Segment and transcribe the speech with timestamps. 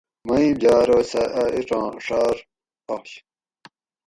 [0.27, 2.35] مئیم جاۤ ارو سہ اۤ ایڄاں ڛاۤر
[2.95, 3.09] آش